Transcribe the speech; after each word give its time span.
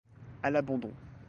À 0.41 0.49
l’abandon. 0.49 0.91